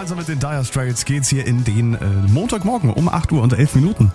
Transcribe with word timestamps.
Gemeinsam 0.00 0.16
mit 0.16 0.28
den 0.28 0.38
Dire 0.38 0.64
Straits 0.64 1.04
geht's 1.04 1.28
hier 1.28 1.46
in 1.46 1.62
den 1.62 1.92
äh, 1.92 1.98
Montagmorgen 2.28 2.88
um 2.88 3.10
8 3.10 3.32
Uhr 3.32 3.42
und 3.42 3.52
11 3.52 3.74
Minuten. 3.74 4.12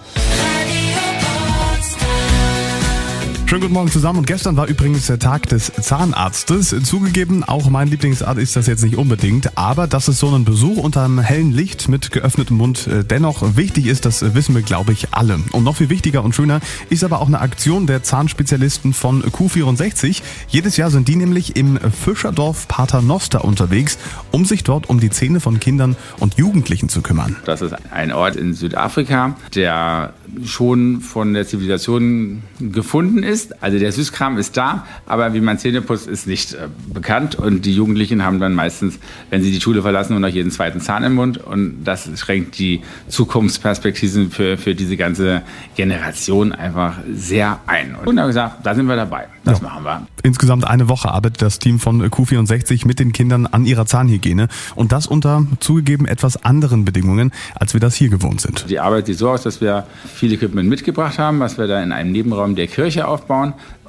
Schönen 3.55 3.67
guten 3.67 3.73
Morgen 3.75 3.91
zusammen 3.91 4.19
und 4.19 4.27
gestern 4.27 4.57
war 4.57 4.67
übrigens 4.67 5.07
der 5.07 5.17
Tag 5.17 5.47
des 5.47 5.71
Zahnarztes. 5.79 6.75
Zugegeben, 6.83 7.45
auch 7.45 7.69
mein 7.69 7.87
Lieblingsart 7.87 8.37
ist 8.37 8.57
das 8.57 8.67
jetzt 8.67 8.83
nicht 8.83 8.97
unbedingt, 8.97 9.57
aber 9.57 9.87
dass 9.87 10.09
es 10.09 10.19
so 10.19 10.27
einen 10.27 10.43
Besuch 10.43 10.75
unter 10.75 11.05
einem 11.05 11.19
hellen 11.19 11.53
Licht 11.53 11.87
mit 11.87 12.11
geöffnetem 12.11 12.57
Mund 12.57 12.85
äh, 12.87 13.05
dennoch 13.05 13.55
wichtig 13.55 13.85
ist, 13.85 14.03
das 14.03 14.35
wissen 14.35 14.55
wir 14.55 14.61
glaube 14.61 14.91
ich 14.91 15.13
alle. 15.13 15.39
Und 15.53 15.63
noch 15.63 15.77
viel 15.77 15.89
wichtiger 15.89 16.21
und 16.25 16.35
schöner 16.35 16.59
ist 16.89 17.05
aber 17.05 17.21
auch 17.21 17.27
eine 17.27 17.39
Aktion 17.39 17.87
der 17.87 18.03
Zahnspezialisten 18.03 18.91
von 18.91 19.23
Q64. 19.23 20.21
Jedes 20.49 20.75
Jahr 20.75 20.91
sind 20.91 21.07
die 21.07 21.15
nämlich 21.15 21.55
im 21.55 21.79
Fischerdorf 21.79 22.67
Paternoster 22.67 23.45
unterwegs, 23.45 23.97
um 24.31 24.43
sich 24.43 24.65
dort 24.65 24.89
um 24.89 24.99
die 24.99 25.11
Zähne 25.11 25.39
von 25.39 25.61
Kindern 25.61 25.95
und 26.19 26.37
Jugendlichen 26.37 26.89
zu 26.89 27.01
kümmern. 27.01 27.37
Das 27.45 27.61
ist 27.61 27.73
ein 27.89 28.11
Ort 28.11 28.35
in 28.35 28.53
Südafrika, 28.53 29.37
der 29.53 30.11
schon 30.43 30.99
von 30.99 31.33
der 31.33 31.47
Zivilisation 31.47 32.43
gefunden 32.59 33.23
ist. 33.23 33.44
Also 33.61 33.79
der 33.79 33.91
Süßkram 33.91 34.37
ist 34.37 34.57
da, 34.57 34.85
aber 35.05 35.33
wie 35.33 35.41
man 35.41 35.57
Zähne 35.57 35.81
putzt, 35.81 36.07
ist 36.07 36.27
nicht 36.27 36.53
äh, 36.53 36.67
bekannt. 36.93 37.35
Und 37.35 37.65
die 37.65 37.73
Jugendlichen 37.73 38.23
haben 38.23 38.39
dann 38.39 38.53
meistens, 38.53 38.99
wenn 39.29 39.41
sie 39.41 39.51
die 39.51 39.61
Schule 39.61 39.81
verlassen, 39.81 40.13
nur 40.13 40.19
noch 40.19 40.27
jeden 40.27 40.51
zweiten 40.51 40.81
Zahn 40.81 41.03
im 41.03 41.13
Mund. 41.13 41.37
Und 41.37 41.83
das 41.83 42.09
schränkt 42.19 42.57
die 42.59 42.81
Zukunftsperspektiven 43.07 44.31
für, 44.31 44.57
für 44.57 44.75
diese 44.75 44.97
ganze 44.97 45.41
Generation 45.75 46.51
einfach 46.51 46.97
sehr 47.13 47.59
ein. 47.67 47.95
Und 47.95 48.19
haben 48.19 48.27
gesagt, 48.27 48.65
da 48.65 48.75
sind 48.75 48.87
wir 48.87 48.95
dabei. 48.95 49.27
Das 49.43 49.61
ja. 49.61 49.67
machen 49.67 49.83
wir. 49.83 50.07
Insgesamt 50.23 50.65
eine 50.65 50.89
Woche 50.89 51.09
arbeitet 51.11 51.41
das 51.41 51.59
Team 51.59 51.79
von 51.79 52.01
Q64 52.01 52.87
mit 52.87 52.99
den 52.99 53.11
Kindern 53.11 53.45
an 53.45 53.65
ihrer 53.65 53.85
Zahnhygiene. 53.85 54.47
Und 54.73 54.91
das 54.91 55.05
unter 55.05 55.45
zugegeben 55.59 56.05
etwas 56.07 56.43
anderen 56.43 56.83
Bedingungen, 56.83 57.31
als 57.53 57.73
wir 57.73 57.79
das 57.79 57.95
hier 57.95 58.09
gewohnt 58.09 58.41
sind. 58.41 58.65
Die 58.69 58.79
Arbeit 58.79 59.05
sieht 59.05 59.19
so 59.19 59.29
aus, 59.29 59.43
dass 59.43 59.61
wir 59.61 59.85
viel 60.13 60.33
Equipment 60.33 60.67
mitgebracht 60.67 61.19
haben, 61.19 61.39
was 61.39 61.57
wir 61.57 61.67
da 61.67 61.81
in 61.81 61.91
einem 61.91 62.11
Nebenraum 62.11 62.55
der 62.55 62.67
Kirche 62.67 63.07
aufbauen. 63.07 63.24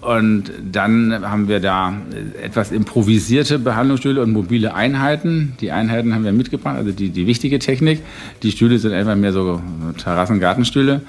Und 0.01 0.53
dann 0.70 1.29
haben 1.29 1.48
wir 1.48 1.61
da 1.61 1.95
etwas 2.42 2.70
improvisierte 2.70 3.59
Behandlungsstühle 3.59 4.23
und 4.23 4.33
mobile 4.33 4.75
Einheiten. 4.75 5.55
Die 5.61 5.73
Einheiten 5.73 6.15
haben 6.15 6.25
wir 6.25 6.33
mitgebracht, 6.33 6.77
also 6.77 6.93
die, 6.93 7.09
die 7.11 7.27
wichtige 7.27 7.59
Technik. 7.59 8.03
Die 8.43 8.53
Stühle 8.53 8.78
sind 8.78 8.93
einfach 8.93 9.17
mehr 9.17 9.33
so 9.33 9.61
Terrassen-Gartenstühle. 9.98 11.01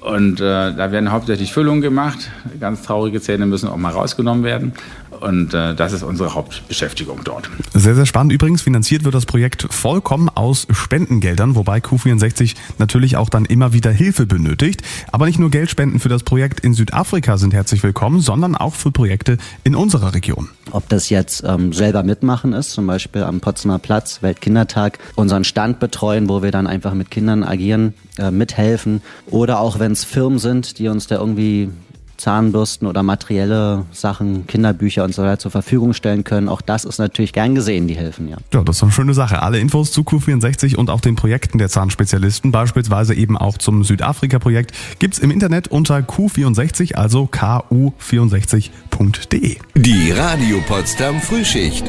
Und 0.00 0.40
äh, 0.40 0.74
da 0.74 0.92
werden 0.92 1.10
hauptsächlich 1.10 1.52
Füllungen 1.52 1.80
gemacht. 1.80 2.30
Ganz 2.60 2.82
traurige 2.82 3.20
Zähne 3.20 3.46
müssen 3.46 3.68
auch 3.68 3.76
mal 3.76 3.92
rausgenommen 3.92 4.44
werden. 4.44 4.72
Und 5.20 5.54
äh, 5.54 5.74
das 5.74 5.92
ist 5.92 6.02
unsere 6.02 6.34
Hauptbeschäftigung 6.34 7.20
dort. 7.24 7.50
Sehr, 7.74 7.94
sehr 7.94 8.06
spannend. 8.06 8.32
Übrigens 8.32 8.62
finanziert 8.62 9.04
wird 9.04 9.14
das 9.14 9.26
Projekt 9.26 9.66
vollkommen 9.70 10.28
aus 10.28 10.66
Spendengeldern, 10.70 11.56
wobei 11.56 11.78
Q64 11.78 12.54
natürlich 12.78 13.16
auch 13.16 13.28
dann 13.28 13.44
immer 13.44 13.72
wieder 13.72 13.90
Hilfe 13.90 14.26
benötigt. 14.26 14.82
Aber 15.10 15.26
nicht 15.26 15.38
nur 15.38 15.50
Geldspenden 15.50 15.98
für 15.98 16.08
das 16.08 16.22
Projekt 16.22 16.60
in 16.60 16.74
Südafrika 16.74 17.36
sind 17.36 17.52
herzlich 17.52 17.82
willkommen, 17.82 18.20
sondern 18.20 18.54
auch 18.54 18.74
für 18.74 18.92
Projekte 18.92 19.38
in 19.64 19.74
unserer 19.74 20.14
Region. 20.14 20.48
Ob 20.70 20.88
das 20.88 21.08
jetzt 21.08 21.42
ähm, 21.44 21.72
selber 21.72 22.02
mitmachen 22.02 22.52
ist, 22.52 22.72
zum 22.72 22.86
Beispiel 22.86 23.22
am 23.22 23.40
Potsdamer 23.40 23.78
Platz, 23.78 24.22
Weltkindertag, 24.22 24.98
unseren 25.16 25.44
Stand 25.44 25.80
betreuen, 25.80 26.28
wo 26.28 26.42
wir 26.42 26.50
dann 26.50 26.66
einfach 26.66 26.94
mit 26.94 27.10
Kindern 27.10 27.42
agieren, 27.42 27.94
äh, 28.18 28.30
mithelfen. 28.30 29.00
Oder 29.26 29.60
auch 29.60 29.78
wenn 29.78 29.92
es 29.98 30.04
Firmen 30.04 30.38
sind, 30.38 30.78
die 30.78 30.88
uns 30.88 31.06
da 31.06 31.16
irgendwie 31.16 31.70
Zahnbürsten 32.18 32.86
oder 32.88 33.02
materielle 33.02 33.86
Sachen, 33.92 34.46
Kinderbücher 34.46 35.04
und 35.04 35.14
so 35.14 35.22
weiter 35.22 35.38
zur 35.38 35.50
Verfügung 35.50 35.94
stellen 35.94 36.24
können. 36.24 36.48
Auch 36.48 36.60
das 36.60 36.84
ist 36.84 36.98
natürlich 36.98 37.32
gern 37.32 37.54
gesehen, 37.54 37.88
die 37.88 37.96
helfen, 37.96 38.28
ja. 38.28 38.36
Ja, 38.52 38.62
das 38.62 38.76
ist 38.76 38.82
eine 38.82 38.92
schöne 38.92 39.14
Sache. 39.14 39.40
Alle 39.40 39.58
Infos 39.58 39.92
zu 39.92 40.02
Q64 40.02 40.76
und 40.76 40.90
auch 40.90 41.00
den 41.00 41.16
Projekten 41.16 41.56
der 41.58 41.68
Zahnspezialisten, 41.68 42.52
beispielsweise 42.52 43.14
eben 43.14 43.38
auch 43.38 43.58
zum 43.58 43.84
Südafrika-Projekt, 43.84 44.72
gibt's 44.98 45.20
im 45.20 45.30
Internet 45.30 45.68
unter 45.68 45.98
Q64, 45.98 46.94
also 46.94 47.28
ku64.de. 47.32 49.58
Die 49.76 50.10
Radio 50.10 50.58
Potsdam 50.66 51.20
Frühschicht. 51.20 51.84